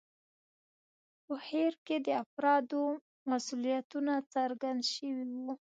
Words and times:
په 1.25 1.35
هیر 1.49 1.73
کې 1.85 1.97
د 2.05 2.07
افرادو 2.23 2.81
مسوولیتونه 3.29 4.13
څرګند 4.33 4.81
شوي 4.93 5.25
وو. 5.43 5.53